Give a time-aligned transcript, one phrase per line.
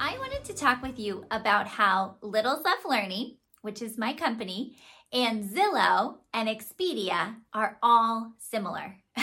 [0.00, 4.76] I wanted to talk with you about how Little Love Learning, which is my company,
[5.12, 8.94] and Zillow and Expedia are all similar.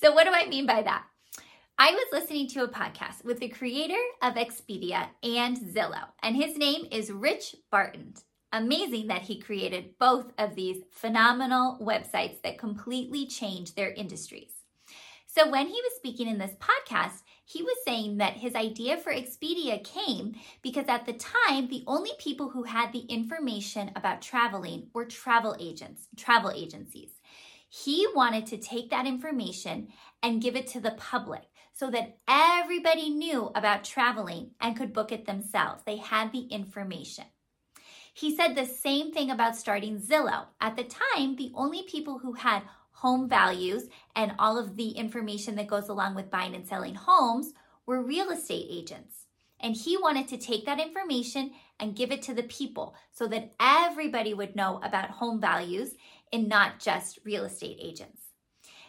[0.00, 1.04] so, what do I mean by that?
[1.78, 6.56] I was listening to a podcast with the creator of Expedia and Zillow, and his
[6.56, 8.14] name is Rich Barton.
[8.52, 14.52] Amazing that he created both of these phenomenal websites that completely changed their industries.
[15.26, 19.12] So, when he was speaking in this podcast, he was saying that his idea for
[19.12, 24.88] Expedia came because at the time, the only people who had the information about traveling
[24.94, 27.10] were travel agents, travel agencies.
[27.68, 29.88] He wanted to take that information
[30.22, 31.42] and give it to the public
[31.72, 35.82] so that everybody knew about traveling and could book it themselves.
[35.84, 37.24] They had the information.
[38.14, 40.46] He said the same thing about starting Zillow.
[40.60, 42.62] At the time, the only people who had
[42.94, 43.84] home values,
[44.16, 47.52] and all of the information that goes along with buying and selling homes
[47.86, 49.26] were real estate agents.
[49.60, 53.52] And he wanted to take that information and give it to the people so that
[53.60, 55.94] everybody would know about home values
[56.32, 58.22] and not just real estate agents.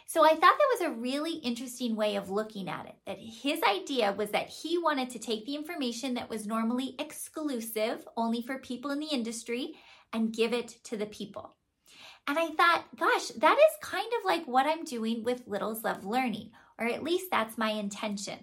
[0.08, 2.94] So I thought that was a really interesting way of looking at it.
[3.06, 8.06] That his idea was that he wanted to take the information that was normally exclusive
[8.16, 9.74] only for people in the industry
[10.12, 11.56] and give it to the people.
[12.28, 16.04] And I thought, gosh, that is kind of like what I'm doing with Littles Love
[16.04, 18.38] Learning, or at least that's my intention.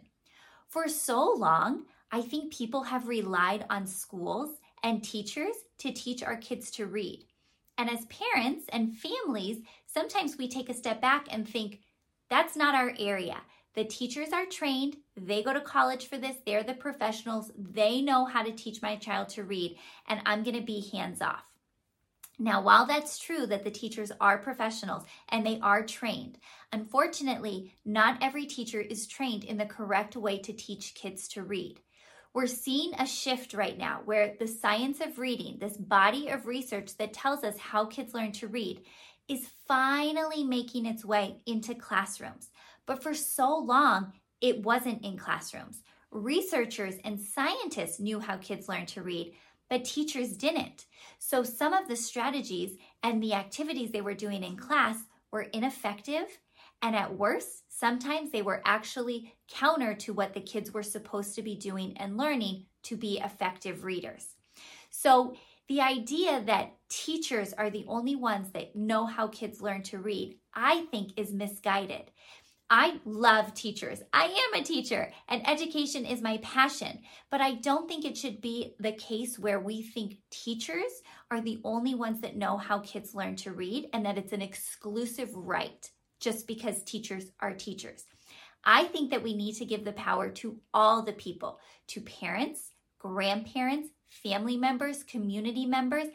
[0.68, 6.38] For so long, I think people have relied on schools and teachers to teach our
[6.38, 7.26] kids to read.
[7.78, 11.82] And as parents and families, sometimes we take a step back and think,
[12.30, 13.38] that's not our area.
[13.76, 18.26] The teachers are trained, they go to college for this, they're the professionals, they know
[18.26, 19.78] how to teach my child to read,
[20.08, 21.44] and I'm gonna be hands off.
[22.44, 26.40] Now, while that's true that the teachers are professionals and they are trained,
[26.74, 31.80] unfortunately, not every teacher is trained in the correct way to teach kids to read.
[32.34, 36.98] We're seeing a shift right now where the science of reading, this body of research
[36.98, 38.82] that tells us how kids learn to read,
[39.30, 42.50] is finally making its way into classrooms.
[42.86, 44.12] But for so long,
[44.42, 45.82] it wasn't in classrooms.
[46.12, 49.34] Researchers and scientists knew how kids learn to read,
[49.70, 50.86] but teachers didn't.
[51.20, 54.98] So some of the strategies and the activities they were doing in class
[55.32, 56.28] were ineffective.
[56.82, 61.42] And at worst, sometimes they were actually counter to what the kids were supposed to
[61.42, 64.36] be doing and learning to be effective readers.
[64.90, 65.36] So
[65.70, 70.38] the idea that teachers are the only ones that know how kids learn to read,
[70.54, 72.12] I think is misguided
[72.76, 74.02] I love teachers.
[74.12, 78.42] I am a teacher and education is my passion, but I don't think it should
[78.42, 80.92] be the case where we think teachers
[81.30, 84.42] are the only ones that know how kids learn to read and that it's an
[84.42, 85.88] exclusive right
[86.20, 88.06] just because teachers are teachers.
[88.66, 92.72] I think that we need to give the power to all the people, to parents,
[92.98, 96.08] grandparents, family members, community members,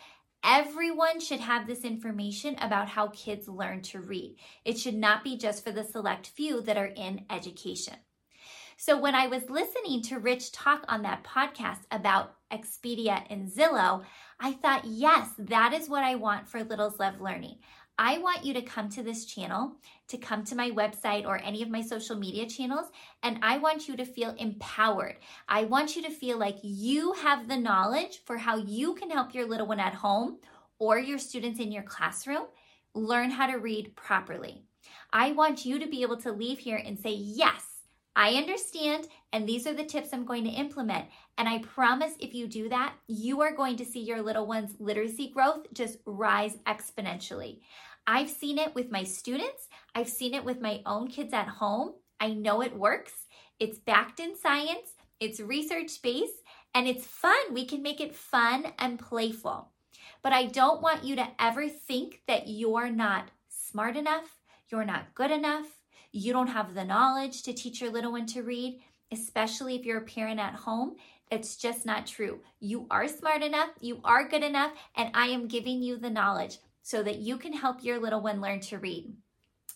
[0.45, 4.37] Everyone should have this information about how kids learn to read.
[4.65, 7.97] It should not be just for the select few that are in education.
[8.77, 14.05] So, when I was listening to Rich talk on that podcast about Expedia and Zillow,
[14.39, 17.57] I thought, yes, that is what I want for Littles Love Learning.
[18.01, 19.73] I want you to come to this channel,
[20.07, 22.87] to come to my website or any of my social media channels,
[23.25, 25.17] and I want you to feel empowered.
[25.49, 29.35] I want you to feel like you have the knowledge for how you can help
[29.35, 30.37] your little one at home
[30.79, 32.47] or your students in your classroom
[32.95, 34.63] learn how to read properly.
[35.13, 37.65] I want you to be able to leave here and say, Yes,
[38.15, 41.07] I understand, and these are the tips I'm going to implement.
[41.37, 44.75] And I promise if you do that, you are going to see your little one's
[44.81, 47.61] literacy growth just rise exponentially.
[48.11, 51.93] I've seen it with my students, I've seen it with my own kids at home.
[52.19, 53.13] I know it works.
[53.61, 56.43] It's backed in science, it's research based,
[56.75, 57.53] and it's fun.
[57.53, 59.73] We can make it fun and playful.
[60.23, 64.39] But I don't want you to ever think that you're not smart enough,
[64.71, 65.67] you're not good enough,
[66.11, 68.81] you don't have the knowledge to teach your little one to read,
[69.13, 70.97] especially if you're a parent at home.
[71.31, 72.41] It's just not true.
[72.59, 76.57] You are smart enough, you are good enough, and I am giving you the knowledge
[76.89, 79.13] so that you can help your little one learn to read.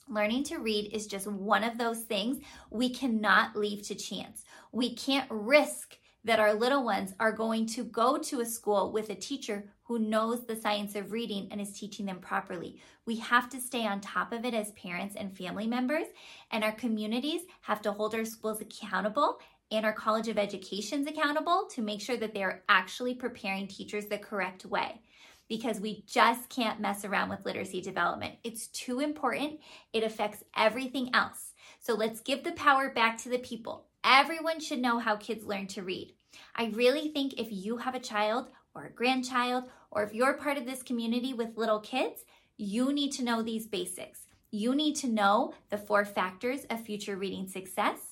[0.09, 4.47] Learning to read is just one of those things we cannot leave to chance.
[4.73, 9.11] We can't risk that our little ones are going to go to a school with
[9.11, 12.81] a teacher who knows the science of reading and is teaching them properly.
[13.05, 16.07] We have to stay on top of it as parents and family members,
[16.51, 19.39] and our communities have to hold our schools accountable
[19.71, 24.07] and our College of Educations accountable to make sure that they are actually preparing teachers
[24.07, 25.03] the correct way
[25.53, 28.37] because we just can't mess around with literacy development.
[28.43, 29.61] It's too important.
[29.93, 31.53] It affects everything else.
[31.79, 33.85] So let's give the power back to the people.
[34.03, 36.15] Everyone should know how kids learn to read.
[36.57, 40.57] I really think if you have a child or a grandchild, or if you're part
[40.57, 42.25] of this community with little kids,
[42.57, 44.21] you need to know these basics.
[44.51, 48.12] You need to know the four factors of future reading success.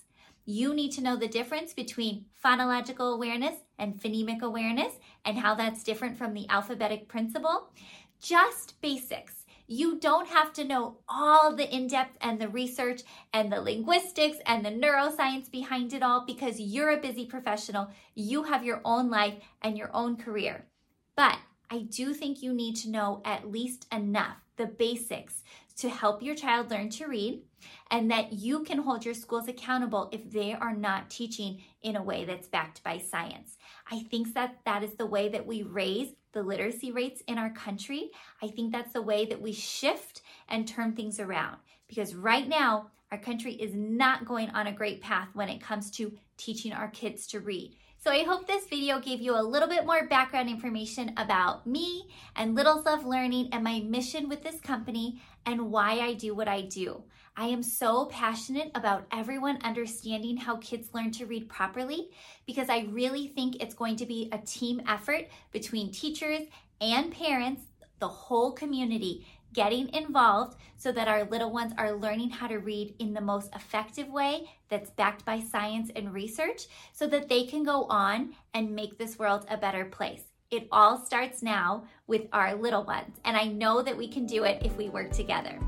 [0.52, 4.94] You need to know the difference between phonological awareness and phonemic awareness
[5.24, 7.72] and how that's different from the alphabetic principle.
[8.20, 9.46] Just basics.
[9.68, 13.02] You don't have to know all the in depth and the research
[13.32, 17.92] and the linguistics and the neuroscience behind it all because you're a busy professional.
[18.16, 20.66] You have your own life and your own career.
[21.14, 21.38] But
[21.70, 25.42] I do think you need to know at least enough, the basics,
[25.76, 27.42] to help your child learn to read,
[27.90, 32.02] and that you can hold your schools accountable if they are not teaching in a
[32.02, 33.56] way that's backed by science.
[33.90, 37.50] I think that that is the way that we raise the literacy rates in our
[37.50, 38.10] country.
[38.42, 41.58] I think that's the way that we shift and turn things around
[41.88, 45.90] because right now, our country is not going on a great path when it comes
[45.90, 47.76] to teaching our kids to read.
[48.02, 52.08] So I hope this video gave you a little bit more background information about me
[52.34, 56.48] and Little Love Learning and my mission with this company and why I do what
[56.48, 57.02] I do.
[57.36, 62.08] I am so passionate about everyone understanding how kids learn to read properly
[62.46, 66.48] because I really think it's going to be a team effort between teachers
[66.80, 67.64] and parents,
[67.98, 72.94] the whole community getting involved so that our little ones are learning how to read
[72.98, 77.64] in the most effective way that's backed by science and research so that they can
[77.64, 80.22] go on and make this world a better place.
[80.50, 84.44] It all starts now with our little ones, and I know that we can do
[84.44, 85.58] it if we work together.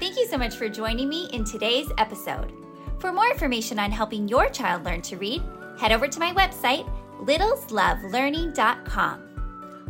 [0.00, 2.52] Thank you so much for joining me in today's episode.
[2.98, 5.42] For more information on helping your child learn to read,
[5.78, 6.90] head over to my website,
[7.20, 9.20] littleslovelearning.com.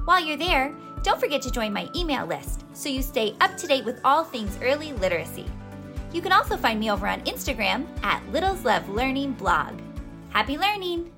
[0.04, 0.74] While you're there,
[1.06, 4.24] don't forget to join my email list so you stay up to date with all
[4.24, 5.46] things early literacy.
[6.12, 9.78] You can also find me over on Instagram at Littles Love Learning Blog.
[10.30, 11.15] Happy learning!